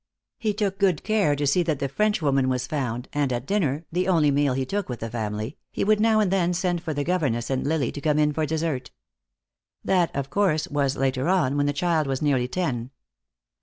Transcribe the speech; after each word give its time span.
He 0.39 0.55
took 0.55 0.79
good 0.79 1.03
care 1.03 1.35
to 1.35 1.45
see 1.45 1.61
that 1.61 1.77
the 1.77 1.87
Frenchwoman 1.87 2.49
was 2.49 2.65
found, 2.65 3.07
and 3.13 3.31
at 3.31 3.45
dinner, 3.45 3.85
the 3.91 4.07
only 4.07 4.31
meal 4.31 4.53
he 4.55 4.65
took 4.65 4.89
with 4.89 4.99
the 4.99 5.11
family, 5.11 5.57
he 5.71 5.83
would 5.83 5.99
now 5.99 6.19
and 6.19 6.31
then 6.31 6.55
send 6.55 6.81
for 6.81 6.91
the 6.91 7.03
governess 7.03 7.51
and 7.51 7.67
Lily 7.67 7.91
to 7.91 8.01
come 8.01 8.17
in 8.17 8.33
for 8.33 8.47
dessert. 8.47 8.89
That, 9.83 10.09
of 10.15 10.31
course, 10.31 10.67
was 10.67 10.97
later 10.97 11.27
on, 11.27 11.55
when 11.55 11.67
the 11.67 11.71
child 11.71 12.07
was 12.07 12.19
nearly 12.23 12.47
ten. 12.47 12.89